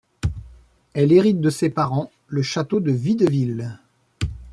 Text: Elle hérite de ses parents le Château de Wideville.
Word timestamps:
Elle 0.95 1.11
hérite 1.11 1.41
de 1.41 1.51
ses 1.51 1.69
parents 1.69 2.09
le 2.27 2.41
Château 2.41 2.79
de 2.79 2.89
Wideville. 2.89 3.77